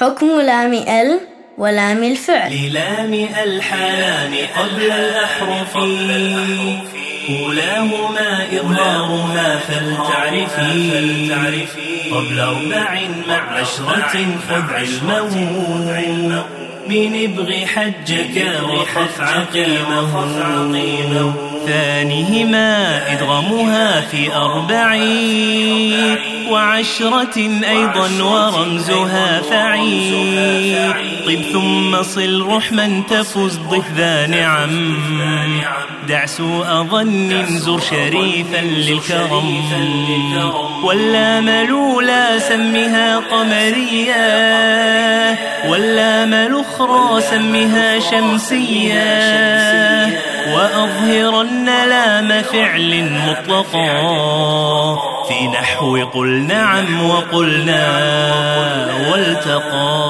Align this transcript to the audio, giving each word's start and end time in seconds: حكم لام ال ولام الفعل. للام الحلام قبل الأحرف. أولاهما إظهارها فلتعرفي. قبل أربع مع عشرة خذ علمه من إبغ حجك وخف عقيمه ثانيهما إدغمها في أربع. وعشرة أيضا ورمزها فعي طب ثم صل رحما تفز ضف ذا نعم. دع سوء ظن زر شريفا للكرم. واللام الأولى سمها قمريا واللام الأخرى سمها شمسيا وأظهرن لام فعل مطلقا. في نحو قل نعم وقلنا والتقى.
حكم 0.00 0.40
لام 0.40 0.72
ال 0.72 1.20
ولام 1.58 2.04
الفعل. 2.04 2.52
للام 2.52 3.28
الحلام 3.44 4.32
قبل 4.58 4.90
الأحرف. 4.90 5.76
أولاهما 7.30 8.46
إظهارها 8.52 9.58
فلتعرفي. 9.58 10.86
قبل 12.12 12.40
أربع 12.40 13.00
مع 13.28 13.58
عشرة 13.60 14.26
خذ 14.48 14.74
علمه 14.74 16.44
من 16.88 17.24
إبغ 17.24 17.52
حجك 17.66 18.36
وخف 18.62 19.20
عقيمه 19.20 20.26
ثانيهما 21.66 23.00
إدغمها 23.12 24.00
في 24.00 24.34
أربع. 24.34 24.94
وعشرة 26.56 27.36
أيضا 27.70 28.22
ورمزها 28.22 29.40
فعي 29.40 30.92
طب 31.26 31.42
ثم 31.52 32.02
صل 32.02 32.46
رحما 32.48 33.02
تفز 33.10 33.58
ضف 33.70 33.84
ذا 33.96 34.26
نعم. 34.26 34.92
دع 36.08 36.26
سوء 36.26 36.64
ظن 36.64 37.46
زر 37.46 37.80
شريفا 37.80 38.56
للكرم. 38.56 39.64
واللام 40.84 41.48
الأولى 41.48 42.26
سمها 42.38 43.16
قمريا 43.16 44.26
واللام 45.68 46.34
الأخرى 46.34 47.20
سمها 47.20 48.00
شمسيا 48.00 49.06
وأظهرن 50.56 51.64
لام 51.64 52.42
فعل 52.42 53.12
مطلقا. 53.28 53.96
في 55.28 55.48
نحو 55.48 56.04
قل 56.14 56.28
نعم 56.28 57.10
وقلنا 57.10 57.82
والتقى. 59.10 60.06